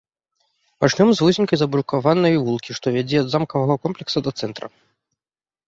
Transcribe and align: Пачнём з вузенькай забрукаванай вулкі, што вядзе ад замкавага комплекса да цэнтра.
Пачнём 0.83 1.11
з 1.19 1.23
вузенькай 1.25 1.57
забрукаванай 1.63 2.35
вулкі, 2.49 2.71
што 2.79 2.95
вядзе 2.97 3.17
ад 3.23 3.29
замкавага 3.37 3.75
комплекса 3.87 4.19
да 4.29 4.37
цэнтра. 4.43 4.67